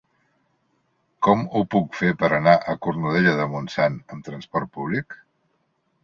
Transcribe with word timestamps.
Com 1.25 1.41
ho 1.57 1.59
puc 1.75 1.91
fer 1.99 2.09
per 2.23 2.29
anar 2.37 2.55
a 2.73 2.75
Cornudella 2.85 3.33
de 3.41 3.45
Montsant 3.51 3.99
amb 4.15 4.25
trasport 4.31 4.73
públic? 4.79 5.17